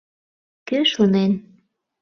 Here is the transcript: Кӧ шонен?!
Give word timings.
Кӧ 0.67 0.79
шонен?! 0.91 1.31